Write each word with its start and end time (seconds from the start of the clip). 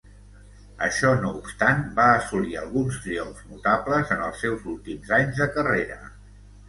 Això 0.85 1.09
no 1.25 1.33
obstant, 1.41 1.83
va 1.99 2.07
assolir 2.13 2.57
alguns 2.61 2.97
triomfs 3.03 3.45
notables 3.53 4.15
en 4.17 4.25
els 4.31 4.41
seus 4.47 4.65
últims 4.73 5.13
anys 5.19 5.43
de 5.43 5.49
carrera. 5.59 6.01